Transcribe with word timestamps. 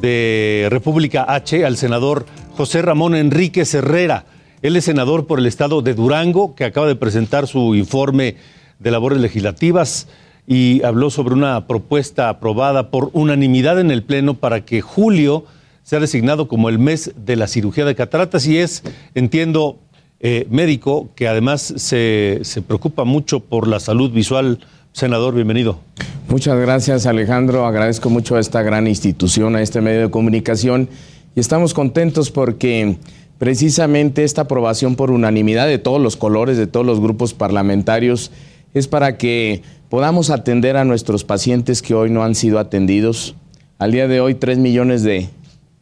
de 0.00 0.68
República 0.70 1.24
H 1.28 1.64
al 1.64 1.76
senador 1.76 2.26
José 2.56 2.82
Ramón 2.82 3.14
Enríquez 3.14 3.74
Herrera. 3.74 4.24
Él 4.62 4.76
es 4.76 4.84
senador 4.84 5.26
por 5.26 5.38
el 5.38 5.46
estado 5.46 5.82
de 5.82 5.94
Durango, 5.94 6.54
que 6.54 6.64
acaba 6.64 6.86
de 6.86 6.96
presentar 6.96 7.46
su 7.46 7.74
informe 7.74 8.36
de 8.78 8.90
labores 8.90 9.20
legislativas 9.20 10.08
y 10.46 10.82
habló 10.82 11.10
sobre 11.10 11.34
una 11.34 11.66
propuesta 11.66 12.28
aprobada 12.28 12.90
por 12.90 13.10
unanimidad 13.12 13.78
en 13.78 13.90
el 13.90 14.02
Pleno 14.02 14.34
para 14.34 14.64
que 14.64 14.80
julio 14.80 15.44
sea 15.82 16.00
designado 16.00 16.48
como 16.48 16.68
el 16.68 16.78
mes 16.78 17.12
de 17.16 17.36
la 17.36 17.46
cirugía 17.46 17.84
de 17.84 17.94
cataratas 17.94 18.46
y 18.46 18.58
es, 18.58 18.82
entiendo, 19.14 19.78
eh, 20.20 20.46
médico 20.50 21.08
que 21.14 21.28
además 21.28 21.72
se, 21.76 22.40
se 22.42 22.62
preocupa 22.62 23.04
mucho 23.04 23.40
por 23.40 23.66
la 23.66 23.80
salud 23.80 24.10
visual. 24.10 24.58
Senador, 24.92 25.34
bienvenido. 25.34 25.80
Muchas 26.30 26.60
gracias 26.60 27.06
Alejandro, 27.06 27.66
agradezco 27.66 28.08
mucho 28.08 28.36
a 28.36 28.40
esta 28.40 28.62
gran 28.62 28.86
institución, 28.86 29.56
a 29.56 29.62
este 29.62 29.80
medio 29.80 30.02
de 30.02 30.10
comunicación 30.10 30.88
y 31.34 31.40
estamos 31.40 31.74
contentos 31.74 32.30
porque 32.30 32.98
precisamente 33.38 34.22
esta 34.22 34.42
aprobación 34.42 34.94
por 34.94 35.10
unanimidad 35.10 35.66
de 35.66 35.78
todos 35.78 36.00
los 36.00 36.16
colores, 36.16 36.56
de 36.56 36.68
todos 36.68 36.86
los 36.86 37.00
grupos 37.00 37.34
parlamentarios, 37.34 38.30
es 38.74 38.86
para 38.86 39.18
que 39.18 39.62
podamos 39.88 40.30
atender 40.30 40.76
a 40.76 40.84
nuestros 40.84 41.24
pacientes 41.24 41.82
que 41.82 41.94
hoy 41.94 42.10
no 42.10 42.22
han 42.22 42.36
sido 42.36 42.60
atendidos. 42.60 43.34
Al 43.80 43.90
día 43.90 44.06
de 44.06 44.20
hoy, 44.20 44.36
tres 44.36 44.58
millones 44.58 45.02
de 45.02 45.30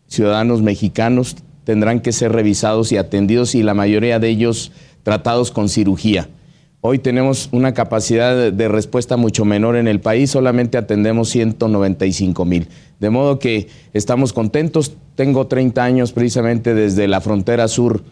ciudadanos 0.06 0.62
mexicanos 0.62 1.36
tendrán 1.64 2.00
que 2.00 2.12
ser 2.12 2.32
revisados 2.32 2.90
y 2.90 2.96
atendidos 2.96 3.54
y 3.54 3.62
la 3.62 3.74
mayoría 3.74 4.18
de 4.18 4.30
ellos 4.30 4.72
tratados 5.02 5.50
con 5.50 5.68
cirugía. 5.68 6.30
Hoy 6.80 7.00
tenemos 7.00 7.48
una 7.50 7.74
capacidad 7.74 8.52
de 8.52 8.68
respuesta 8.68 9.16
mucho 9.16 9.44
menor 9.44 9.74
en 9.74 9.88
el 9.88 10.00
país, 10.00 10.30
solamente 10.30 10.78
atendemos 10.78 11.28
195 11.30 12.44
mil. 12.44 12.68
De 13.00 13.10
modo 13.10 13.40
que 13.40 13.66
estamos 13.92 14.32
contentos. 14.32 14.92
Tengo 15.16 15.48
30 15.48 15.82
años 15.82 16.12
precisamente 16.12 16.74
desde 16.74 17.08
la 17.08 17.20
frontera 17.20 17.66
sur 17.66 18.04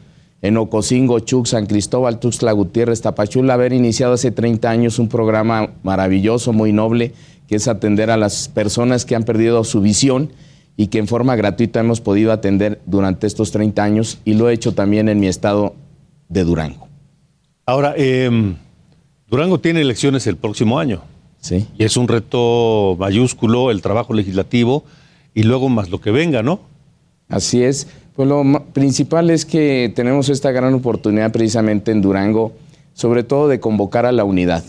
en 0.43 0.57
Ocosingo, 0.57 1.21
Chuc, 1.21 1.47
San 1.47 1.67
Cristóbal, 1.67 2.19
Tuxtla 2.19 2.51
Gutiérrez, 2.51 3.03
Tapachula, 3.03 3.55
haber 3.55 3.73
iniciado 3.73 4.15
hace 4.15 4.33
30 4.33 4.69
años 4.69 4.99
un 4.99 5.09
programa 5.09 5.71
maravilloso, 5.85 6.53
muy 6.53 6.73
noble, 6.73 7.13
que 7.47 7.55
es 7.55 7.69
atender 7.69 8.11
a 8.11 8.17
las 8.17 8.49
personas 8.49 9.05
que 9.05 9.15
han 9.15 9.23
perdido 9.23 9.63
su 9.63 9.81
visión 9.81 10.33
y 10.77 10.89
que 10.89 10.99
en 10.99 11.07
forma 11.07 11.37
gratuita 11.37 11.79
hemos 11.79 12.01
podido 12.01 12.33
atender 12.33 12.81
durante 12.87 13.29
estos 13.29 13.53
30 13.53 13.85
años 13.85 14.19
y 14.25 14.35
lo 14.35 14.51
he 14.51 14.55
hecho 14.55 14.75
también 14.75 15.09
en 15.09 15.21
mi 15.21 15.29
estado 15.29 15.77
de 16.29 16.43
Durango. 16.43 16.86
Ahora, 17.69 17.95
eh, 17.97 18.31
Durango 19.29 19.59
tiene 19.59 19.81
elecciones 19.81 20.29
el 20.29 20.37
próximo 20.37 20.79
año. 20.79 21.03
Sí. 21.41 21.67
Y 21.77 21.83
es 21.83 21.97
un 21.97 22.07
reto 22.07 22.97
mayúsculo 22.97 23.73
el 23.73 23.83
trabajo 23.83 24.15
legislativo 24.15 24.85
y 25.35 25.43
luego 25.43 25.69
más 25.69 25.91
lo 25.91 26.01
que 26.01 26.13
venga, 26.13 26.45
¿no? 26.45 26.61
Así 27.29 27.65
es. 27.65 27.89
Pues 28.15 28.29
lo 28.29 28.45
principal 28.73 29.31
es 29.31 29.45
que 29.45 29.93
tenemos 29.97 30.29
esta 30.29 30.53
gran 30.53 30.75
oportunidad 30.75 31.33
precisamente 31.33 31.91
en 31.91 32.03
Durango, 32.03 32.53
sobre 32.95 33.25
todo 33.25 33.49
de 33.49 33.59
convocar 33.59 34.07
a 34.07 34.13
la 34.13 34.23
unidad, 34.23 34.65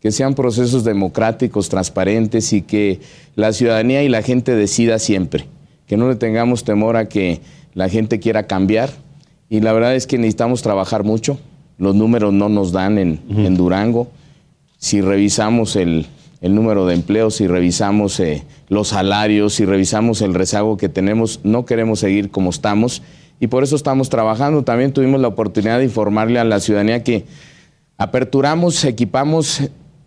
que 0.00 0.10
sean 0.10 0.34
procesos 0.34 0.82
democráticos, 0.82 1.68
transparentes 1.68 2.52
y 2.52 2.62
que 2.62 3.00
la 3.36 3.52
ciudadanía 3.52 4.02
y 4.02 4.08
la 4.08 4.20
gente 4.20 4.54
decida 4.56 4.98
siempre, 4.98 5.46
que 5.86 5.96
no 5.96 6.08
le 6.08 6.16
tengamos 6.16 6.64
temor 6.64 6.96
a 6.96 7.08
que 7.08 7.40
la 7.72 7.88
gente 7.88 8.18
quiera 8.18 8.48
cambiar. 8.48 8.90
Y 9.48 9.60
la 9.60 9.72
verdad 9.72 9.94
es 9.94 10.06
que 10.08 10.18
necesitamos 10.18 10.60
trabajar 10.62 11.04
mucho, 11.04 11.38
los 11.82 11.96
números 11.96 12.32
no 12.32 12.48
nos 12.48 12.70
dan 12.70 12.96
en, 12.96 13.56
Durango. 13.56 14.06
Si 14.78 15.00
revisamos 15.00 15.74
el, 15.74 16.06
número 16.40 16.86
de 16.86 16.94
empleos, 16.94 17.34
si 17.34 17.48
revisamos 17.48 18.20
eh, 18.20 18.44
los 18.68 18.88
salarios, 18.88 19.54
si 19.54 19.64
revisamos 19.64 20.22
el 20.22 20.32
rezago 20.32 20.76
que 20.76 20.88
tenemos, 20.88 21.40
no 21.42 21.64
queremos 21.64 21.98
seguir 21.98 22.30
como 22.30 22.50
estamos. 22.50 23.02
Y 23.40 23.48
por 23.48 23.64
eso 23.64 23.74
estamos 23.74 24.10
trabajando. 24.10 24.62
También 24.62 24.92
tuvimos 24.92 25.20
la 25.20 25.26
oportunidad 25.26 25.78
de 25.78 25.84
informarle 25.86 26.38
a 26.38 26.44
la 26.44 26.60
ciudadanía 26.60 27.02
que 27.02 27.24
aperturamos, 27.98 28.84
equipamos 28.84 29.62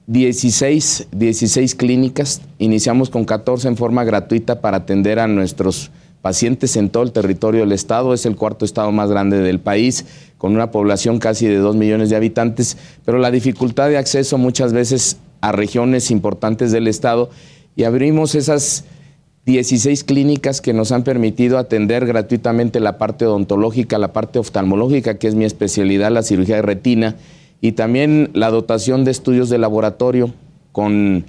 16, 0.07 1.09
16 1.11 1.75
clínicas, 1.75 2.41
iniciamos 2.57 3.09
con 3.09 3.25
14 3.25 3.67
en 3.67 3.75
forma 3.75 4.05
gratuita 4.05 4.61
para 4.61 4.77
atender 4.77 5.19
a 5.19 5.27
nuestros 5.27 5.91
pacientes 6.25 6.75
en 6.75 6.89
todo 6.89 7.03
el 7.03 7.11
territorio 7.11 7.59
del 7.59 7.71
estado, 7.71 8.11
es 8.11 8.25
el 8.25 8.35
cuarto 8.35 8.65
estado 8.65 8.91
más 8.91 9.11
grande 9.11 9.37
del 9.41 9.59
país, 9.59 10.05
con 10.45 10.53
una 10.53 10.69
población 10.69 11.17
casi 11.17 11.47
de 11.47 11.57
2 11.57 11.75
millones 11.75 12.11
de 12.11 12.17
habitantes, 12.17 12.77
pero 13.03 13.17
la 13.17 13.31
dificultad 13.31 13.89
de 13.89 13.97
acceso 13.97 14.37
muchas 14.37 14.73
veces 14.73 15.17
a 15.41 15.51
regiones 15.51 16.11
importantes 16.11 16.71
del 16.71 16.87
estado 16.87 17.31
y 17.75 17.83
abrimos 17.83 18.35
esas 18.35 18.85
16 19.47 20.03
clínicas 20.03 20.61
que 20.61 20.71
nos 20.71 20.91
han 20.91 21.03
permitido 21.03 21.57
atender 21.57 22.05
gratuitamente 22.05 22.79
la 22.79 22.99
parte 22.99 23.25
odontológica, 23.25 23.97
la 23.97 24.13
parte 24.13 24.37
oftalmológica, 24.37 25.17
que 25.17 25.27
es 25.27 25.33
mi 25.33 25.45
especialidad, 25.45 26.11
la 26.11 26.21
cirugía 26.21 26.57
de 26.57 26.61
retina, 26.61 27.15
y 27.59 27.71
también 27.71 28.29
la 28.33 28.51
dotación 28.51 29.03
de 29.03 29.09
estudios 29.09 29.49
de 29.49 29.57
laboratorio 29.57 30.31
con 30.71 31.25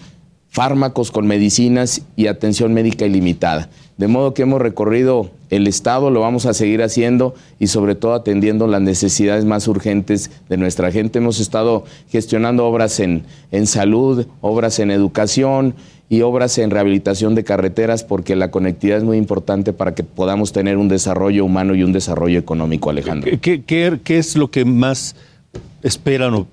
fármacos, 0.51 1.11
con 1.11 1.27
medicinas 1.27 2.03
y 2.17 2.27
atención 2.27 2.75
médica 2.75 3.07
ilimitada. 3.07 3.71
De 3.97 4.09
modo 4.09 4.35
que 4.35 4.43
hemos 4.43 4.61
recorrido 4.61 5.31
el 5.49 5.67
Estado, 5.67 6.11
lo 6.11 6.21
vamos 6.21 6.45
a 6.45 6.53
seguir 6.53 6.83
haciendo 6.83 7.35
y 7.59 7.69
sobre 7.69 7.95
todo 7.95 8.13
atendiendo 8.13 8.67
las 8.67 8.83
necesidades 8.83 9.47
más 9.47 9.69
urgentes 9.69 10.31
de 10.51 10.59
nuestra 10.59 10.93
gente. 10.93 11.19
Hemos 11.19 11.41
estado 11.41 11.85
gestionando 12.11 12.67
obras 12.67 13.01
en, 13.01 13.25
en 13.53 13.67
salud, 13.67 14.27
obras 14.43 14.81
en 14.81 14.91
educación 14.91 15.75
y 16.11 16.21
obras 16.21 16.59
en 16.59 16.71
rehabilitación 16.71 17.35
de 17.35 17.45
carreteras 17.45 18.05
porque 18.05 18.37
la 18.37 18.51
conectividad 18.51 18.99
es 18.99 19.05
muy 19.05 19.17
importante 19.17 19.73
para 19.73 19.95
que 19.95 20.05
podamos 20.05 20.53
tener 20.53 20.77
un 20.77 20.89
desarrollo 20.89 21.45
humano 21.45 21.75
y 21.75 21.83
un 21.83 21.93
desarrollo 21.93 22.39
económico, 22.39 22.91
Alejandro. 22.91 23.31
¿Qué, 23.41 23.63
qué, 23.63 23.99
qué 24.05 24.19
es 24.19 24.37
lo 24.37 24.51
que 24.51 24.67
más 24.67 25.17
esperan 25.83 26.35
o 26.35 26.47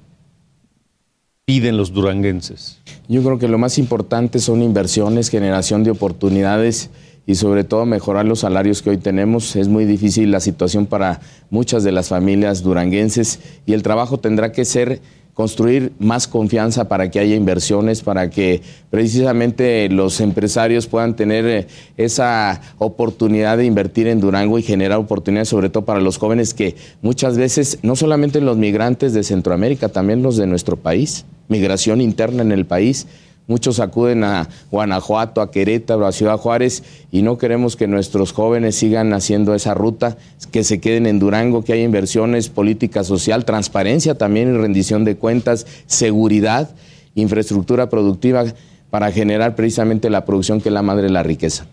piden 1.45 1.75
los 1.75 1.91
duranguenses? 1.91 2.79
Yo 3.09 3.21
creo 3.21 3.37
que 3.37 3.49
lo 3.49 3.57
más 3.57 3.77
importante 3.77 4.39
son 4.39 4.61
inversiones, 4.61 5.29
generación 5.29 5.83
de 5.83 5.91
oportunidades 5.91 6.89
y 7.25 7.35
sobre 7.35 7.63
todo 7.63 7.85
mejorar 7.85 8.25
los 8.25 8.39
salarios 8.39 8.81
que 8.81 8.91
hoy 8.91 8.97
tenemos. 8.97 9.55
Es 9.55 9.67
muy 9.67 9.85
difícil 9.85 10.31
la 10.31 10.39
situación 10.39 10.85
para 10.85 11.21
muchas 11.49 11.83
de 11.83 11.91
las 11.91 12.09
familias 12.09 12.63
duranguenses 12.63 13.39
y 13.65 13.73
el 13.73 13.83
trabajo 13.83 14.19
tendrá 14.19 14.51
que 14.51 14.65
ser 14.65 15.01
construir 15.33 15.93
más 15.97 16.27
confianza 16.27 16.87
para 16.87 17.09
que 17.09 17.19
haya 17.19 17.35
inversiones, 17.35 18.01
para 18.01 18.29
que 18.29 18.61
precisamente 18.89 19.89
los 19.89 20.21
empresarios 20.21 20.87
puedan 20.87 21.15
tener 21.15 21.45
eh, 21.45 21.67
esa 21.97 22.61
oportunidad 22.77 23.57
de 23.57 23.65
invertir 23.65 24.07
en 24.07 24.19
Durango 24.19 24.59
y 24.59 24.63
generar 24.63 24.99
oportunidades 24.99 25.49
sobre 25.49 25.69
todo 25.69 25.85
para 25.85 26.01
los 26.01 26.17
jóvenes 26.17 26.53
que 26.53 26.75
muchas 27.01 27.37
veces, 27.37 27.79
no 27.81 27.95
solamente 27.95 28.41
los 28.41 28.57
migrantes 28.57 29.13
de 29.13 29.23
Centroamérica, 29.23 29.89
también 29.89 30.21
los 30.21 30.37
de 30.37 30.45
nuestro 30.45 30.77
país, 30.77 31.25
migración 31.47 31.99
interna 31.99 32.43
en 32.43 32.51
el 32.51 32.65
país. 32.65 33.07
Muchos 33.45 33.79
acuden 33.79 34.23
a 34.23 34.47
Guanajuato, 34.71 35.41
a 35.41 35.51
Querétaro, 35.51 36.07
a 36.07 36.13
Ciudad 36.13 36.37
Juárez 36.37 36.83
y 37.11 37.23
no 37.23 37.37
queremos 37.37 37.75
que 37.75 37.87
nuestros 37.87 38.31
jóvenes 38.31 38.75
sigan 38.75 39.13
haciendo 39.13 39.53
esa 39.53 39.73
ruta, 39.73 40.17
que 40.51 40.63
se 40.63 40.79
queden 40.79 41.05
en 41.07 41.19
Durango, 41.19 41.63
que 41.63 41.73
haya 41.73 41.83
inversiones, 41.83 42.47
política 42.47 43.03
social, 43.03 43.43
transparencia 43.43 44.17
también 44.17 44.53
y 44.53 44.57
rendición 44.57 45.03
de 45.03 45.17
cuentas, 45.17 45.67
seguridad, 45.87 46.69
infraestructura 47.15 47.89
productiva 47.89 48.45
para 48.89 49.11
generar 49.11 49.55
precisamente 49.55 50.09
la 50.09 50.23
producción 50.23 50.61
que 50.61 50.69
es 50.69 50.73
la 50.73 50.81
madre 50.81 51.03
de 51.03 51.09
la 51.09 51.23
riqueza. 51.23 51.65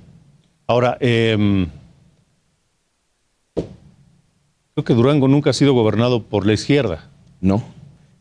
Ahora, 0.67 0.97
em, 1.01 1.69
creo 4.75 4.85
que 4.85 4.95
Durango 4.95 5.29
nunca 5.29 5.51
ha 5.51 5.53
sido 5.53 5.73
gobernado 5.73 6.23
por 6.23 6.47
la 6.47 6.53
izquierda. 6.53 7.09
No. 7.41 7.63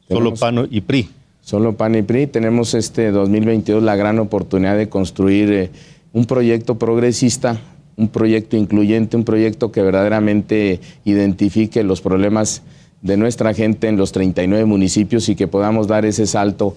Solo 0.08 0.34
PAN 0.36 0.68
y 0.70 0.82
PRI. 0.82 1.10
Solo 1.50 1.76
PAN 1.76 1.96
y 1.96 2.04
PRI. 2.04 2.28
Tenemos 2.28 2.76
este 2.76 3.10
2022 3.10 3.82
la 3.82 3.96
gran 3.96 4.20
oportunidad 4.20 4.78
de 4.78 4.88
construir 4.88 5.52
eh, 5.52 5.72
un 6.14 6.26
proyecto 6.26 6.78
progresista, 6.78 7.60
un 7.98 8.10
proyecto 8.10 8.56
incluyente, 8.56 9.18
un 9.18 9.24
proyecto 9.24 9.72
que 9.72 9.82
verdaderamente 9.82 10.80
identifique 11.06 11.82
los 11.82 12.02
problemas 12.02 12.62
de 13.02 13.18
nuestra 13.18 13.56
gente 13.56 13.88
en 13.88 13.98
los 13.98 14.12
39 14.12 14.66
municipios 14.66 15.28
y 15.28 15.36
que 15.36 15.48
podamos 15.48 15.88
dar 15.88 16.06
ese 16.06 16.28
salto 16.28 16.76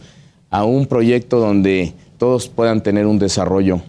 a 0.49 0.65
un 0.65 0.87
proyecto 0.87 1.39
donde 1.39 1.93
todos 2.17 2.49
puedan 2.49 2.83
tener 2.83 3.05
un 3.05 3.19
desarrollo 3.19 3.83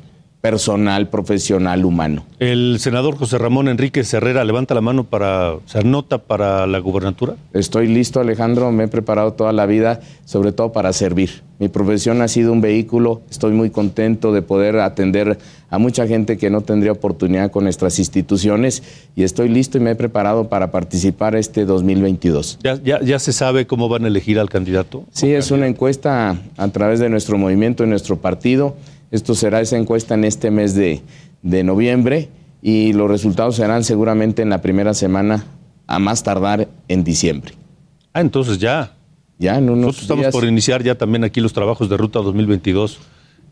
personal, 0.44 1.08
profesional, 1.08 1.86
humano. 1.86 2.26
El 2.38 2.76
senador 2.82 3.16
José 3.16 3.38
Ramón 3.38 3.70
Enrique 3.70 4.04
Herrera 4.12 4.44
levanta 4.44 4.76
la 4.76 4.82
mano 4.82 5.06
para, 5.06 5.54
se 5.68 5.80
anota 5.80 6.18
para 6.18 6.68
la 6.68 6.80
gubernatura. 6.80 7.36
Estoy 7.54 7.88
listo, 7.88 8.20
Alejandro, 8.20 8.70
me 8.74 8.84
he 8.84 8.88
preparado 8.90 9.32
toda 9.32 9.54
la 9.54 9.66
vida, 9.66 10.02
sobre 10.26 10.52
todo 10.52 10.74
para 10.74 10.92
servir. 10.92 11.44
Mi 11.60 11.70
profesión 11.70 12.22
ha 12.22 12.28
sido 12.28 12.52
un 12.52 12.60
vehículo, 12.60 13.22
estoy 13.32 13.54
muy 13.54 13.70
contento 13.70 14.34
de 14.34 14.42
poder 14.42 14.80
atender 14.80 15.38
a 15.70 15.78
mucha 15.78 16.08
gente 16.08 16.38
que 16.38 16.50
no 16.50 16.60
tendría 16.60 16.92
oportunidad 16.92 17.50
con 17.50 17.64
nuestras 17.64 17.98
instituciones 17.98 18.84
y 19.16 19.24
estoy 19.24 19.48
listo 19.48 19.78
y 19.78 19.82
me 19.82 19.92
he 19.92 19.96
preparado 19.96 20.50
para 20.50 20.72
participar 20.72 21.38
este 21.38 21.64
2022. 21.64 22.60
¿Ya, 22.62 22.78
ya, 22.84 23.00
ya 23.02 23.18
se 23.18 23.32
sabe 23.32 23.66
cómo 23.66 23.88
van 23.88 24.04
a 24.04 24.08
elegir 24.08 24.40
al 24.40 24.50
candidato? 24.50 25.06
Sí, 25.14 25.32
es 25.32 25.52
una 25.52 25.68
encuesta 25.68 26.38
a 26.58 26.68
través 26.68 27.00
de 27.00 27.08
nuestro 27.08 27.38
movimiento 27.38 27.86
y 27.86 27.88
nuestro 27.88 28.18
partido. 28.18 28.76
Esto 29.14 29.36
será 29.36 29.62
esa 29.62 29.78
encuesta 29.78 30.16
en 30.16 30.24
este 30.26 30.50
mes 30.52 30.74
de, 30.74 31.02
de 31.44 31.64
noviembre 31.64 32.30
y 32.62 32.94
los 32.94 33.10
resultados 33.10 33.56
serán 33.56 33.84
seguramente 33.84 34.42
en 34.42 34.50
la 34.50 34.62
primera 34.62 34.94
semana, 34.94 35.46
a 35.86 36.00
más 36.00 36.24
tardar 36.24 36.68
en 36.88 37.04
diciembre. 37.04 37.54
Ah, 38.14 38.22
entonces 38.22 38.58
ya. 38.58 38.96
Ya 39.38 39.58
en 39.58 39.66
unos 39.70 39.78
Nosotros 39.78 40.02
estamos 40.04 40.22
días. 40.24 40.32
por 40.34 40.46
iniciar 40.46 40.82
ya 40.84 40.96
también 40.96 41.24
aquí 41.24 41.42
los 41.42 41.54
trabajos 41.54 41.90
de 41.90 41.98
Ruta 41.98 42.20
2022 42.20 43.00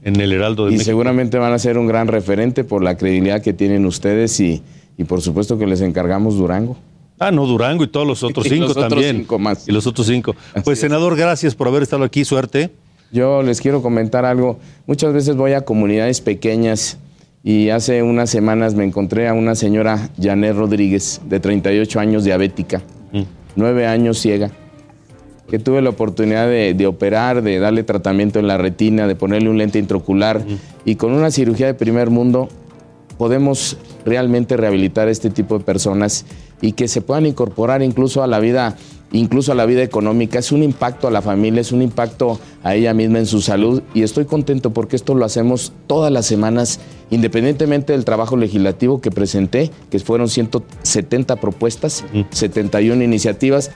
en 0.03 0.19
el 0.19 0.31
Heraldo 0.33 0.65
de 0.65 0.71
Y 0.71 0.73
México. 0.73 0.85
seguramente 0.85 1.37
van 1.37 1.53
a 1.53 1.59
ser 1.59 1.77
un 1.77 1.85
gran 1.87 2.07
referente 2.07 2.63
por 2.63 2.83
la 2.83 2.97
credibilidad 2.97 3.41
que 3.41 3.53
tienen 3.53 3.85
ustedes 3.85 4.39
y, 4.39 4.63
y 4.97 5.03
por 5.03 5.21
supuesto 5.21 5.57
que 5.59 5.67
les 5.67 5.81
encargamos 5.81 6.37
Durango. 6.37 6.75
Ah, 7.19 7.29
no, 7.29 7.45
Durango 7.45 7.83
y 7.83 7.87
todos 7.87 8.07
los 8.07 8.23
otros 8.23 8.47
Y 8.47 8.49
cinco 8.49 8.61
los 8.67 8.77
otros 8.77 8.89
también. 8.89 9.17
cinco 9.17 9.37
más. 9.37 9.67
Y 9.67 9.71
los 9.71 9.85
otros 9.85 10.07
cinco. 10.07 10.35
Así 10.53 10.63
pues, 10.63 10.79
es. 10.79 10.81
senador, 10.81 11.15
gracias 11.15 11.53
por 11.53 11.67
haber 11.67 11.83
estado 11.83 12.03
aquí. 12.03 12.25
Suerte. 12.25 12.71
Yo 13.11 13.43
les 13.43 13.59
quiero 13.59 13.81
comentar 13.81 14.25
algo. 14.25 14.59
Muchas 14.87 15.13
veces 15.13 15.35
voy 15.35 15.53
a 15.53 15.61
comunidades 15.61 16.21
pequeñas 16.21 16.97
y 17.43 17.69
hace 17.69 18.03
unas 18.03 18.29
semanas 18.29 18.75
me 18.75 18.85
encontré 18.85 19.27
a 19.27 19.33
una 19.33 19.55
señora 19.55 20.09
Janet 20.21 20.55
Rodríguez, 20.55 21.21
de 21.25 21.39
38 21.39 21.99
años, 21.99 22.23
diabética, 22.23 22.81
nueve 23.55 23.85
años 23.85 24.19
ciega, 24.19 24.51
que 25.49 25.59
tuve 25.59 25.81
la 25.81 25.89
oportunidad 25.89 26.47
de, 26.47 26.73
de 26.73 26.87
operar, 26.87 27.41
de 27.41 27.59
darle 27.59 27.83
tratamiento 27.83 28.39
en 28.39 28.47
la 28.47 28.57
retina, 28.57 29.07
de 29.07 29.15
ponerle 29.15 29.49
un 29.49 29.57
lente 29.57 29.79
intraocular 29.79 30.45
y 30.85 30.95
con 30.95 31.11
una 31.11 31.31
cirugía 31.31 31.67
de 31.67 31.73
primer 31.73 32.09
mundo 32.09 32.47
podemos 33.17 33.77
realmente 34.05 34.55
rehabilitar 34.55 35.07
a 35.07 35.11
este 35.11 35.29
tipo 35.29 35.57
de 35.57 35.63
personas 35.63 36.25
y 36.61 36.71
que 36.73 36.87
se 36.87 37.01
puedan 37.01 37.25
incorporar 37.25 37.81
incluso 37.81 38.23
a 38.23 38.27
la 38.27 38.39
vida 38.39 38.77
incluso 39.11 39.51
a 39.51 39.55
la 39.55 39.65
vida 39.65 39.83
económica, 39.83 40.39
es 40.39 40.51
un 40.51 40.63
impacto 40.63 41.07
a 41.07 41.11
la 41.11 41.21
familia, 41.21 41.61
es 41.61 41.71
un 41.71 41.81
impacto 41.81 42.39
a 42.63 42.75
ella 42.75 42.93
misma 42.93 43.19
en 43.19 43.25
su 43.25 43.41
salud 43.41 43.81
y 43.93 44.03
estoy 44.03 44.25
contento 44.25 44.71
porque 44.71 44.95
esto 44.95 45.15
lo 45.15 45.25
hacemos 45.25 45.73
todas 45.87 46.11
las 46.11 46.25
semanas, 46.25 46.79
independientemente 47.09 47.93
del 47.93 48.05
trabajo 48.05 48.37
legislativo 48.37 49.01
que 49.01 49.11
presenté, 49.11 49.71
que 49.89 49.99
fueron 49.99 50.29
170 50.29 51.35
propuestas, 51.37 52.05
71 52.31 53.03
iniciativas, 53.03 53.71